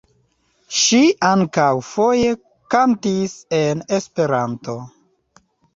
Ŝi 0.77 1.01
ankaŭ 1.33 1.67
foje 1.89 2.33
kantis 2.77 3.39
en 3.63 3.87
Esperanto. 4.01 4.81